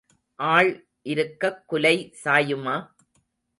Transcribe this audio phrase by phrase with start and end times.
[0.39, 0.69] ஆள்
[1.05, 1.95] இருக்கக் குலை
[2.23, 2.75] சாயுமா?